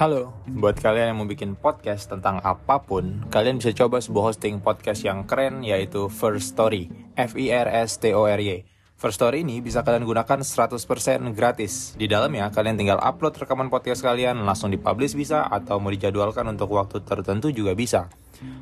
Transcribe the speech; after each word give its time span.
Halo, 0.00 0.32
buat 0.48 0.80
kalian 0.80 1.12
yang 1.12 1.18
mau 1.20 1.28
bikin 1.28 1.52
podcast 1.60 2.08
tentang 2.08 2.40
apa 2.40 2.80
pun, 2.80 3.20
kalian 3.28 3.60
bisa 3.60 3.76
coba 3.76 4.00
sebuah 4.00 4.32
hosting 4.32 4.56
podcast 4.64 5.04
yang 5.04 5.28
keren 5.28 5.60
yaitu 5.60 6.08
First 6.08 6.56
Story, 6.56 6.88
F 7.20 7.36
I 7.36 7.52
R 7.52 7.68
S 7.68 8.00
T 8.00 8.16
O 8.16 8.24
R 8.24 8.40
Y. 8.40 8.64
First 8.96 9.20
Story 9.20 9.44
ini 9.44 9.60
bisa 9.60 9.84
kalian 9.84 10.08
gunakan 10.08 10.40
100% 10.40 10.80
gratis. 11.36 11.92
Di 12.00 12.08
dalamnya 12.08 12.48
kalian 12.48 12.80
tinggal 12.80 12.96
upload 12.96 13.44
rekaman 13.44 13.68
podcast 13.68 14.00
kalian, 14.00 14.40
langsung 14.40 14.72
dipublish 14.72 15.12
bisa 15.12 15.44
atau 15.44 15.76
mau 15.76 15.92
dijadwalkan 15.92 16.48
untuk 16.48 16.72
waktu 16.72 17.04
tertentu 17.04 17.52
juga 17.52 17.76
bisa. 17.76 18.08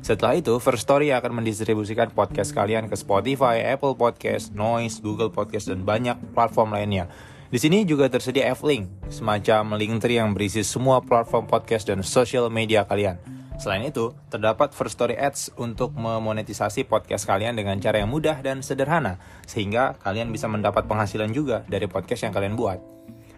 Setelah 0.03 0.35
itu, 0.43 0.59
First 0.59 0.91
Story 0.91 1.15
akan 1.15 1.39
mendistribusikan 1.39 2.11
podcast 2.11 2.51
kalian 2.51 2.91
ke 2.91 2.99
Spotify, 2.99 3.63
Apple 3.63 3.95
Podcast, 3.95 4.51
Noise, 4.51 4.99
Google 4.99 5.31
Podcast, 5.31 5.71
dan 5.71 5.87
banyak 5.87 6.19
platform 6.35 6.75
lainnya. 6.75 7.07
Di 7.49 7.57
sini 7.57 7.81
juga 7.81 8.05
tersedia 8.05 8.53
F-Link, 8.53 9.09
semacam 9.09 9.73
link 9.73 9.97
tree 10.05 10.21
yang 10.21 10.37
berisi 10.37 10.61
semua 10.61 11.01
platform 11.01 11.49
podcast 11.49 11.89
dan 11.89 12.05
social 12.05 12.45
media 12.53 12.85
kalian. 12.85 13.17
Selain 13.57 13.81
itu, 13.81 14.13
terdapat 14.29 14.69
First 14.69 15.01
Story 15.01 15.17
Ads 15.17 15.57
untuk 15.57 15.97
memonetisasi 15.97 16.85
podcast 16.85 17.25
kalian 17.25 17.57
dengan 17.57 17.81
cara 17.81 18.05
yang 18.05 18.13
mudah 18.13 18.37
dan 18.45 18.61
sederhana, 18.61 19.17
sehingga 19.49 19.97
kalian 19.97 20.29
bisa 20.29 20.45
mendapat 20.45 20.85
penghasilan 20.85 21.33
juga 21.33 21.65
dari 21.65 21.89
podcast 21.89 22.29
yang 22.29 22.37
kalian 22.37 22.53
buat. 22.53 22.77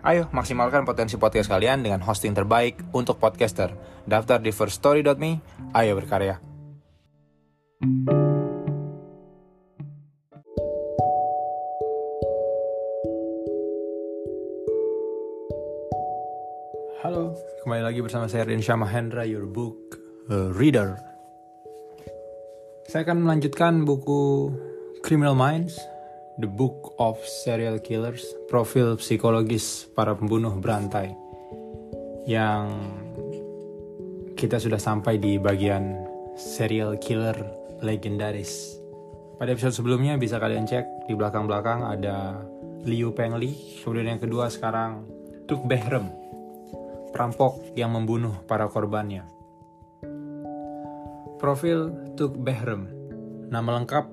Ayo, 0.03 0.27
maksimalkan 0.35 0.83
potensi 0.83 1.15
podcast 1.15 1.47
kalian 1.47 1.79
dengan 1.79 2.03
hosting 2.03 2.35
terbaik 2.35 2.83
untuk 2.91 3.15
podcaster. 3.15 3.71
Daftar 4.03 4.43
di 4.43 4.51
firststory.me, 4.51 5.39
ayo 5.71 5.91
berkarya. 5.95 6.37
Halo, 17.01 17.33
kembali 17.65 17.81
lagi 17.81 17.97
bersama 18.05 18.29
saya 18.29 18.45
Rin 18.45 18.61
Syah 18.61 18.77
Mahendra, 18.77 19.25
your 19.25 19.49
book 19.49 19.97
uh, 20.29 20.53
reader. 20.53 21.01
Saya 22.85 23.01
akan 23.09 23.25
melanjutkan 23.25 23.89
buku 23.89 24.53
Criminal 25.01 25.33
Minds, 25.33 25.81
The 26.37 26.45
Book 26.45 26.93
of 27.01 27.17
Serial 27.25 27.81
Killers, 27.81 28.21
profil 28.53 29.01
psikologis 29.01 29.89
para 29.97 30.13
pembunuh 30.13 30.53
berantai. 30.61 31.17
Yang 32.29 32.69
kita 34.37 34.61
sudah 34.61 34.77
sampai 34.77 35.17
di 35.17 35.41
bagian 35.41 36.05
serial 36.37 37.01
killer 37.01 37.33
legendaris. 37.81 38.77
Pada 39.41 39.49
episode 39.49 39.73
sebelumnya 39.73 40.21
bisa 40.21 40.37
kalian 40.37 40.69
cek 40.69 41.09
di 41.09 41.17
belakang-belakang 41.17 41.81
ada 41.81 42.45
Liu 42.85 43.09
Pengli, 43.09 43.81
kemudian 43.81 44.13
yang 44.13 44.21
kedua 44.21 44.53
sekarang 44.53 45.09
Tuk 45.49 45.65
Behrem, 45.65 46.20
perampok 47.11 47.59
yang 47.75 47.93
membunuh 47.93 48.33
para 48.47 48.65
korbannya. 48.71 49.27
Profil 51.37 51.91
Tuk 52.15 52.39
Behrem 52.39 52.87
Nama 53.51 53.81
lengkap 53.81 54.05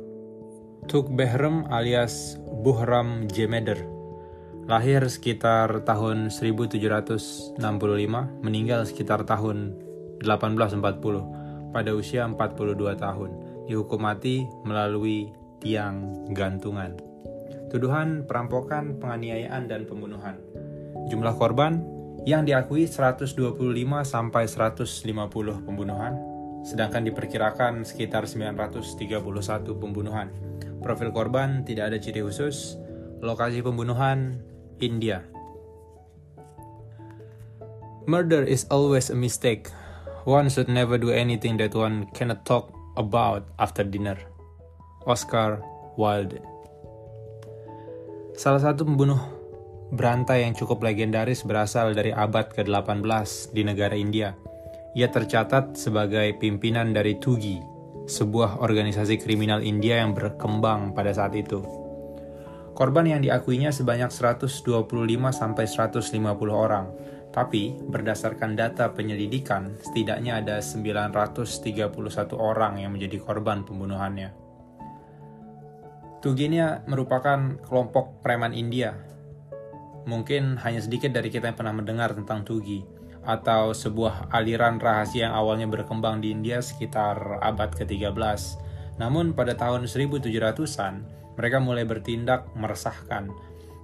Tuk 0.91 1.13
Behrem 1.15 1.69
alias 1.71 2.37
Buhram 2.65 3.31
Jemeder. 3.31 3.79
Lahir 4.69 5.05
sekitar 5.09 5.85
tahun 5.89 6.29
1765 6.29 7.57
Meninggal 8.45 8.85
sekitar 8.85 9.25
tahun 9.25 9.77
1840 10.21 11.73
Pada 11.73 11.91
usia 11.93 12.25
42 12.27 12.97
tahun. 12.97 13.31
Dihukum 13.69 14.01
mati 14.01 14.49
melalui 14.65 15.29
tiang 15.61 16.25
gantungan. 16.33 16.97
Tuduhan 17.69 18.25
perampokan, 18.25 18.97
penganiayaan, 18.97 19.69
dan 19.69 19.85
pembunuhan. 19.85 20.41
Jumlah 21.13 21.37
korban 21.37 21.85
yang 22.29 22.45
diakui 22.45 22.85
125 22.85 23.57
sampai 24.05 24.45
150 24.45 25.65
pembunuhan 25.65 26.13
sedangkan 26.69 27.09
diperkirakan 27.09 27.89
sekitar 27.89 28.29
931 28.29 29.25
pembunuhan. 29.73 30.29
Profil 30.85 31.09
korban 31.17 31.65
tidak 31.65 31.89
ada 31.89 31.97
ciri 31.97 32.21
khusus. 32.21 32.77
Lokasi 33.25 33.65
pembunuhan 33.65 34.45
India. 34.79 35.25
Murder 38.05 38.45
is 38.45 38.69
always 38.69 39.09
a 39.09 39.17
mistake. 39.17 39.73
One 40.29 40.53
should 40.53 40.69
never 40.69 41.01
do 41.01 41.09
anything 41.09 41.57
that 41.57 41.73
one 41.73 42.09
cannot 42.13 42.45
talk 42.45 42.69
about 43.01 43.49
after 43.57 43.81
dinner. 43.81 44.17
Oscar 45.09 45.65
Wilde. 45.97 46.45
Salah 48.37 48.61
satu 48.61 48.85
pembunuh 48.85 49.38
berantai 49.95 50.45
yang 50.45 50.55
cukup 50.57 50.85
legendaris 50.85 51.45
berasal 51.45 51.97
dari 51.97 52.13
abad 52.13 52.53
ke-18 52.53 53.53
di 53.57 53.63
negara 53.65 53.97
India 53.97 54.37
ia 54.99 55.07
tercatat 55.07 55.79
sebagai 55.79 56.35
pimpinan 56.43 56.91
dari 56.91 57.23
Tugi, 57.23 57.61
sebuah 58.11 58.59
organisasi 58.59 59.21
kriminal 59.23 59.61
India 59.61 60.01
yang 60.01 60.11
berkembang 60.11 60.91
pada 60.91 61.15
saat 61.15 61.39
itu. 61.39 61.63
Korban 62.75 63.07
yang 63.11 63.23
diakuinya 63.23 63.71
sebanyak 63.71 64.11
125 64.11 64.59
sampai 65.31 65.65
150 65.71 66.19
orang, 66.51 66.91
tapi 67.31 67.79
berdasarkan 67.79 68.59
data 68.59 68.91
penyelidikan, 68.91 69.79
setidaknya 69.83 70.43
ada 70.43 70.59
931 70.63 72.35
orang 72.35 72.83
yang 72.83 72.91
menjadi 72.91 73.23
korban 73.23 73.63
pembunuhannya. 73.63 74.35
Tugi 76.19 76.51
ini 76.51 76.59
merupakan 76.91 77.61
kelompok 77.63 78.19
preman 78.27 78.51
India. 78.51 78.99
Mungkin 80.07 80.61
hanya 80.63 80.85
sedikit 80.85 81.11
dari 81.11 81.33
kita 81.33 81.51
yang 81.51 81.59
pernah 81.59 81.75
mendengar 81.75 82.15
tentang 82.15 82.47
Tugi, 82.47 82.85
atau 83.29 83.77
sebuah 83.77 84.33
aliran 84.33 84.81
rahasia 84.81 85.29
yang 85.29 85.35
awalnya 85.35 85.69
berkembang 85.69 86.25
di 86.25 86.33
India 86.33 86.63
sekitar 86.63 87.43
abad 87.43 87.75
ke-13. 87.77 88.17
Namun 88.97 89.37
pada 89.37 89.53
tahun 89.59 89.85
1700-an, 89.85 90.95
mereka 91.37 91.59
mulai 91.61 91.85
bertindak 91.85 92.51
meresahkan 92.57 93.31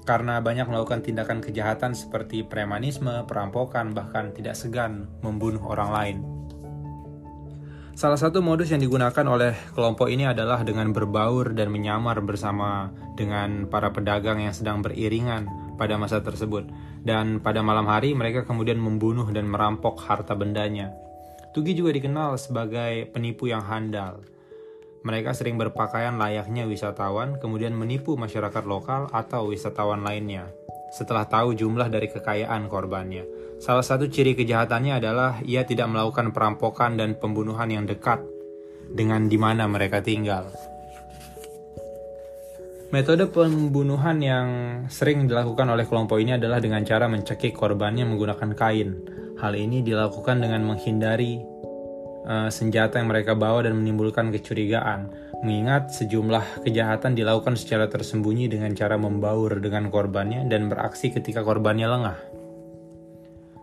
karena 0.05 0.37
banyak 0.41 0.69
melakukan 0.69 1.01
tindakan 1.01 1.41
kejahatan 1.41 1.97
seperti 1.97 2.45
premanisme, 2.45 3.25
perampokan, 3.25 3.97
bahkan 3.97 4.37
tidak 4.37 4.53
segan 4.53 5.09
membunuh 5.25 5.65
orang 5.65 5.91
lain. 5.91 6.17
Salah 7.95 8.19
satu 8.19 8.43
modus 8.43 8.69
yang 8.75 8.83
digunakan 8.83 9.25
oleh 9.25 9.55
kelompok 9.73 10.11
ini 10.11 10.27
adalah 10.29 10.61
dengan 10.67 10.91
berbaur 10.91 11.55
dan 11.55 11.71
menyamar 11.71 12.21
bersama 12.27 12.91
dengan 13.15 13.71
para 13.71 13.95
pedagang 13.95 14.43
yang 14.43 14.53
sedang 14.53 14.83
beriringan 14.83 15.47
pada 15.77 15.99
masa 16.01 16.25
tersebut. 16.25 16.67
Dan 17.05 17.39
pada 17.45 17.61
malam 17.61 17.87
hari 17.87 18.17
mereka 18.17 18.43
kemudian 18.47 18.81
membunuh 18.81 19.29
dan 19.31 19.47
merampok 19.47 20.01
harta 20.03 20.33
bendanya. 20.33 20.95
Tugi 21.55 21.77
juga 21.77 21.95
dikenal 21.95 22.35
sebagai 22.39 23.11
penipu 23.15 23.47
yang 23.47 23.63
handal. 23.63 24.25
Mereka 25.05 25.37
sering 25.37 25.61
berpakaian 25.61 26.17
layaknya 26.17 26.65
wisatawan, 26.65 27.37
kemudian 27.39 27.77
menipu 27.77 28.17
masyarakat 28.17 28.65
lokal 28.65 29.13
atau 29.13 29.53
wisatawan 29.53 30.01
lainnya. 30.01 30.49
Setelah 30.97 31.29
tahu 31.29 31.53
jumlah 31.53 31.93
dari 31.93 32.09
kekayaan 32.09 32.71
korbannya, 32.73 33.45
Salah 33.65 33.81
satu 33.81 34.11
ciri 34.11 34.35
kejahatannya 34.35 34.99
adalah 34.99 35.39
ia 35.47 35.63
tidak 35.63 35.87
melakukan 35.89 36.35
perampokan 36.35 36.99
dan 36.99 37.15
pembunuhan 37.15 37.71
yang 37.71 37.87
dekat 37.87 38.21
dengan 38.91 39.31
di 39.31 39.39
mana 39.39 39.65
mereka 39.71 40.03
tinggal. 40.03 40.51
Metode 42.93 43.31
pembunuhan 43.33 44.21
yang 44.21 44.49
sering 44.93 45.25
dilakukan 45.25 45.65
oleh 45.71 45.89
kelompok 45.89 46.21
ini 46.21 46.37
adalah 46.37 46.61
dengan 46.61 46.85
cara 46.85 47.09
mencekik 47.09 47.57
korbannya 47.57 48.05
menggunakan 48.05 48.51
kain. 48.53 48.91
Hal 49.41 49.57
ini 49.57 49.81
dilakukan 49.81 50.43
dengan 50.43 50.67
menghindari 50.69 51.41
uh, 52.29 52.51
senjata 52.53 53.01
yang 53.01 53.09
mereka 53.09 53.33
bawa 53.33 53.65
dan 53.65 53.81
menimbulkan 53.81 54.29
kecurigaan. 54.35 55.09
Mengingat 55.45 55.93
sejumlah 55.93 56.65
kejahatan 56.65 57.17
dilakukan 57.17 57.57
secara 57.57 57.89
tersembunyi 57.89 58.49
dengan 58.49 58.73
cara 58.73 58.97
membaur 58.97 59.61
dengan 59.61 59.93
korbannya 59.93 60.49
dan 60.49 60.73
beraksi 60.73 61.13
ketika 61.13 61.45
korbannya 61.45 61.89
lengah. 61.89 62.34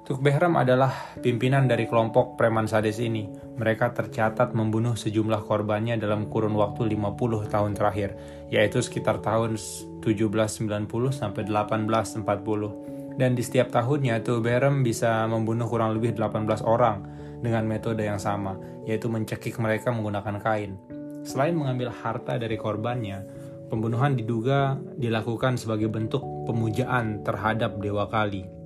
Tuk 0.01 0.17
Behram 0.17 0.57
adalah 0.57 1.13
pimpinan 1.21 1.69
dari 1.69 1.85
kelompok 1.85 2.33
preman 2.33 2.65
sadis 2.65 2.97
ini. 2.97 3.29
Mereka 3.29 3.93
tercatat 3.93 4.49
membunuh 4.57 4.97
sejumlah 4.97 5.45
korbannya 5.45 5.93
dalam 6.01 6.25
kurun 6.25 6.57
waktu 6.57 6.89
50 6.97 7.45
tahun 7.45 7.77
terakhir, 7.77 8.17
yaitu 8.49 8.81
sekitar 8.81 9.21
tahun 9.21 9.61
1790 10.01 10.89
sampai 11.13 11.45
1840. 11.45 13.13
Dan 13.13 13.37
di 13.37 13.45
setiap 13.45 13.69
tahunnya 13.69 14.25
Tuk 14.25 14.41
Behram 14.41 14.81
bisa 14.81 15.21
membunuh 15.29 15.69
kurang 15.69 15.93
lebih 15.93 16.17
18 16.17 16.65
orang 16.65 17.05
dengan 17.45 17.69
metode 17.69 18.01
yang 18.01 18.17
sama, 18.17 18.57
yaitu 18.89 19.05
mencekik 19.05 19.61
mereka 19.61 19.93
menggunakan 19.93 20.41
kain. 20.41 20.81
Selain 21.21 21.53
mengambil 21.53 21.93
harta 21.93 22.41
dari 22.41 22.57
korbannya, 22.57 23.21
pembunuhan 23.69 24.17
diduga 24.17 24.81
dilakukan 24.97 25.61
sebagai 25.61 25.93
bentuk 25.93 26.25
pemujaan 26.49 27.21
terhadap 27.21 27.77
Dewa 27.77 28.09
Kali 28.09 28.60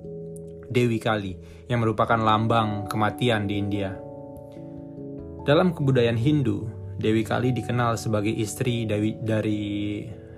Dewi 0.70 0.98
Kali, 0.98 1.34
yang 1.66 1.82
merupakan 1.82 2.18
lambang 2.18 2.86
kematian 2.90 3.46
di 3.46 3.58
India. 3.58 3.94
Dalam 5.46 5.70
kebudayaan 5.74 6.18
Hindu, 6.18 6.66
Dewi 6.98 7.22
Kali 7.22 7.54
dikenal 7.54 8.00
sebagai 8.00 8.32
istri 8.32 8.88
dari, 8.88 9.14
dari 9.20 9.62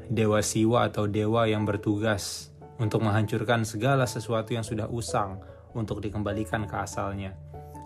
Dewa 0.08 0.40
Siwa 0.40 0.88
atau 0.88 1.08
dewa 1.08 1.44
yang 1.44 1.68
bertugas 1.68 2.52
untuk 2.80 3.04
menghancurkan 3.04 3.64
segala 3.64 4.08
sesuatu 4.08 4.56
yang 4.56 4.64
sudah 4.64 4.88
usang 4.88 5.40
untuk 5.76 6.00
dikembalikan 6.00 6.64
ke 6.64 6.76
asalnya. 6.76 7.36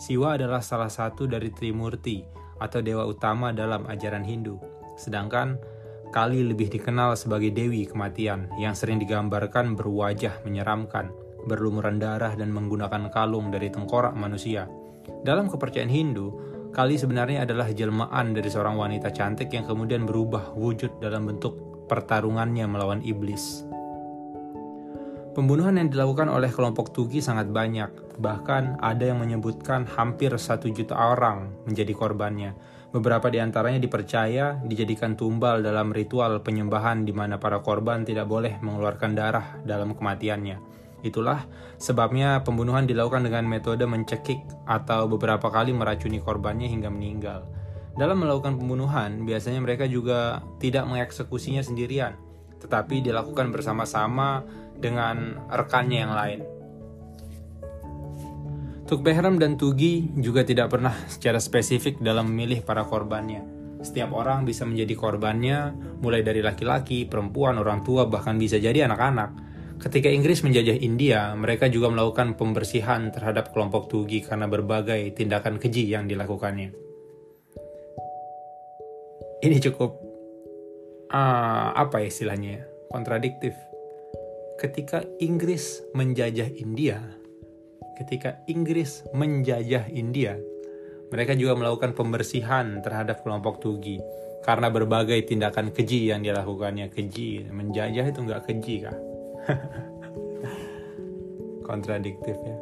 Siwa 0.02 0.34
adalah 0.34 0.62
salah 0.62 0.90
satu 0.90 1.30
dari 1.30 1.54
Trimurti 1.54 2.22
atau 2.58 2.78
dewa 2.82 3.06
utama 3.06 3.50
dalam 3.50 3.86
ajaran 3.86 4.26
Hindu. 4.26 4.58
Sedangkan 4.98 5.58
Kali 6.12 6.44
lebih 6.44 6.68
dikenal 6.68 7.16
sebagai 7.16 7.48
Dewi 7.56 7.88
Kematian 7.88 8.52
yang 8.60 8.76
sering 8.76 9.00
digambarkan 9.00 9.72
berwajah 9.72 10.44
menyeramkan, 10.44 11.08
berlumuran 11.44 11.98
darah 11.98 12.34
dan 12.34 12.50
menggunakan 12.54 13.10
kalung 13.10 13.50
dari 13.50 13.68
tengkorak 13.68 14.14
manusia. 14.14 14.68
Dalam 15.22 15.50
kepercayaan 15.50 15.90
Hindu, 15.90 16.52
Kali 16.72 16.96
sebenarnya 16.96 17.44
adalah 17.44 17.68
jelmaan 17.68 18.32
dari 18.32 18.48
seorang 18.48 18.80
wanita 18.80 19.12
cantik 19.12 19.52
yang 19.52 19.68
kemudian 19.68 20.08
berubah 20.08 20.56
wujud 20.56 21.04
dalam 21.04 21.28
bentuk 21.28 21.84
pertarungannya 21.84 22.64
melawan 22.64 23.04
iblis. 23.04 23.68
Pembunuhan 25.36 25.76
yang 25.76 25.92
dilakukan 25.92 26.32
oleh 26.32 26.48
kelompok 26.48 26.96
Tugi 26.96 27.20
sangat 27.20 27.52
banyak, 27.52 28.16
bahkan 28.16 28.80
ada 28.80 29.04
yang 29.04 29.20
menyebutkan 29.20 29.84
hampir 29.84 30.32
satu 30.32 30.72
juta 30.72 30.96
orang 30.96 31.52
menjadi 31.68 31.92
korbannya. 31.92 32.56
Beberapa 32.88 33.28
di 33.28 33.36
antaranya 33.36 33.76
dipercaya 33.76 34.56
dijadikan 34.64 35.12
tumbal 35.12 35.60
dalam 35.60 35.92
ritual 35.92 36.40
penyembahan 36.40 37.04
di 37.04 37.12
mana 37.12 37.36
para 37.36 37.60
korban 37.60 38.08
tidak 38.08 38.32
boleh 38.32 38.56
mengeluarkan 38.64 39.12
darah 39.12 39.60
dalam 39.60 39.92
kematiannya. 39.92 40.56
Itulah 41.02 41.44
sebabnya 41.82 42.46
pembunuhan 42.46 42.86
dilakukan 42.86 43.26
dengan 43.26 43.46
metode 43.46 43.82
mencekik 43.86 44.38
atau 44.66 45.10
beberapa 45.10 45.50
kali 45.50 45.74
meracuni 45.74 46.22
korbannya 46.22 46.70
hingga 46.70 46.90
meninggal. 46.94 47.42
Dalam 47.92 48.24
melakukan 48.24 48.56
pembunuhan, 48.56 49.28
biasanya 49.28 49.60
mereka 49.60 49.84
juga 49.84 50.40
tidak 50.62 50.88
mengeksekusinya 50.88 51.60
sendirian, 51.60 52.16
tetapi 52.62 53.04
dilakukan 53.04 53.52
bersama-sama 53.52 54.46
dengan 54.78 55.42
rekannya 55.52 55.98
yang 56.00 56.14
lain. 56.16 56.40
Tuk 58.88 59.04
Behram 59.04 59.36
dan 59.36 59.56
Tugi 59.56 60.08
juga 60.20 60.44
tidak 60.44 60.72
pernah 60.72 60.92
secara 61.08 61.40
spesifik 61.40 62.00
dalam 62.00 62.28
memilih 62.32 62.64
para 62.64 62.84
korbannya. 62.84 63.40
Setiap 63.82 64.14
orang 64.14 64.46
bisa 64.46 64.62
menjadi 64.62 64.94
korbannya, 64.94 65.58
mulai 65.98 66.22
dari 66.22 66.38
laki-laki, 66.38 67.04
perempuan, 67.08 67.58
orang 67.58 67.82
tua, 67.82 68.06
bahkan 68.06 68.38
bisa 68.38 68.56
jadi 68.56 68.86
anak-anak. 68.86 69.51
Ketika 69.82 70.06
Inggris 70.06 70.46
menjajah 70.46 70.78
India, 70.78 71.34
mereka 71.34 71.66
juga 71.66 71.90
melakukan 71.90 72.38
pembersihan 72.38 73.10
terhadap 73.10 73.50
kelompok 73.50 73.90
Tugi 73.90 74.22
karena 74.22 74.46
berbagai 74.46 75.10
tindakan 75.10 75.58
keji 75.58 75.90
yang 75.90 76.06
dilakukannya. 76.06 76.70
Ini 79.42 79.56
cukup 79.58 79.98
uh, 81.10 81.74
apa 81.74 81.98
istilahnya? 81.98 82.62
Kontradiktif 82.94 83.58
ketika 84.62 85.02
Inggris 85.18 85.82
menjajah 85.98 86.46
India, 86.54 87.02
ketika 87.98 88.38
Inggris 88.46 89.02
menjajah 89.10 89.90
India, 89.90 90.38
mereka 91.10 91.34
juga 91.34 91.58
melakukan 91.58 91.98
pembersihan 91.98 92.86
terhadap 92.86 93.26
kelompok 93.26 93.58
Tugi 93.58 93.98
karena 94.46 94.70
berbagai 94.70 95.26
tindakan 95.26 95.74
keji 95.74 96.14
yang 96.14 96.22
dilakukannya. 96.22 96.86
Keji, 96.94 97.50
menjajah 97.50 98.14
itu 98.14 98.20
nggak 98.22 98.46
keji 98.46 98.86
kah? 98.86 99.11
Kontradiktif 101.68 102.36
ya. 102.36 102.56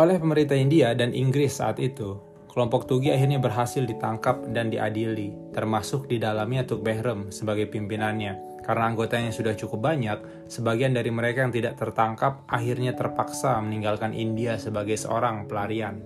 Oleh 0.00 0.16
pemerintah 0.18 0.56
India 0.56 0.96
dan 0.96 1.12
Inggris 1.12 1.60
saat 1.60 1.78
itu, 1.78 2.16
kelompok 2.48 2.88
Tugi 2.88 3.12
akhirnya 3.12 3.38
berhasil 3.38 3.84
ditangkap 3.84 4.48
dan 4.50 4.72
diadili, 4.72 5.36
termasuk 5.52 6.08
di 6.08 6.16
dalamnya 6.16 6.64
Tuk 6.64 6.82
Behram 6.82 7.30
sebagai 7.30 7.68
pimpinannya 7.68 8.52
karena 8.62 8.94
anggotanya 8.94 9.34
sudah 9.34 9.58
cukup 9.58 9.90
banyak, 9.90 10.46
sebagian 10.46 10.94
dari 10.94 11.10
mereka 11.10 11.42
yang 11.42 11.52
tidak 11.52 11.74
tertangkap 11.74 12.46
akhirnya 12.46 12.94
terpaksa 12.94 13.58
meninggalkan 13.58 14.14
India 14.14 14.54
sebagai 14.54 14.94
seorang 14.94 15.50
pelarian. 15.50 15.98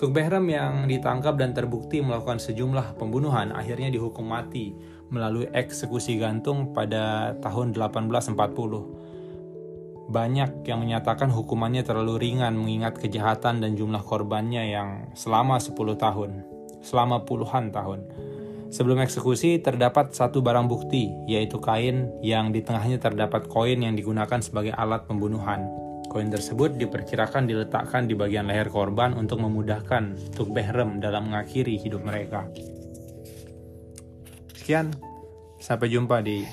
Tuk 0.00 0.16
Behram 0.16 0.48
yang 0.48 0.88
ditangkap 0.88 1.36
dan 1.36 1.52
terbukti 1.52 2.00
melakukan 2.00 2.40
sejumlah 2.40 2.96
pembunuhan 2.96 3.52
akhirnya 3.52 3.92
dihukum 3.92 4.30
mati 4.30 4.72
melalui 5.08 5.48
eksekusi 5.52 6.18
gantung 6.20 6.72
pada 6.76 7.32
tahun 7.40 7.72
1840. 7.76 10.08
Banyak 10.08 10.64
yang 10.64 10.80
menyatakan 10.80 11.28
hukumannya 11.28 11.84
terlalu 11.84 12.16
ringan 12.16 12.56
mengingat 12.56 12.96
kejahatan 12.96 13.60
dan 13.60 13.76
jumlah 13.76 14.00
korbannya 14.00 14.72
yang 14.72 15.12
selama 15.12 15.60
10 15.60 15.76
tahun, 16.00 16.48
selama 16.80 17.28
puluhan 17.28 17.68
tahun. 17.68 18.08
Sebelum 18.68 19.00
eksekusi, 19.00 19.64
terdapat 19.64 20.12
satu 20.12 20.44
barang 20.44 20.68
bukti, 20.68 21.08
yaitu 21.24 21.56
kain 21.56 22.12
yang 22.20 22.52
di 22.52 22.60
tengahnya 22.60 23.00
terdapat 23.00 23.48
koin 23.48 23.80
yang 23.80 23.96
digunakan 23.96 24.44
sebagai 24.44 24.76
alat 24.76 25.08
pembunuhan. 25.08 25.64
Koin 26.08 26.32
tersebut 26.32 26.76
diperkirakan 26.76 27.48
diletakkan 27.48 28.08
di 28.08 28.16
bagian 28.16 28.48
leher 28.48 28.72
korban 28.72 29.12
untuk 29.12 29.44
memudahkan 29.44 30.32
Tuk 30.36 30.56
Behrem 30.56 31.04
dalam 31.04 31.32
mengakhiri 31.32 31.76
hidup 31.80 32.04
mereka. 32.04 32.48
Sekian, 34.68 34.92
sampai 35.56 35.88
jumpa 35.88 36.20
di 36.20 36.44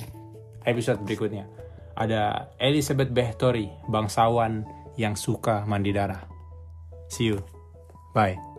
episode 0.64 1.04
berikutnya. 1.04 1.52
Ada 2.00 2.48
Elizabeth 2.64 3.12
Behtori, 3.12 3.68
bangsawan 3.92 4.64
yang 4.96 5.20
suka 5.20 5.68
mandi 5.68 5.92
darah. 5.92 6.24
See 7.12 7.36
you. 7.36 7.44
Bye. 8.16 8.55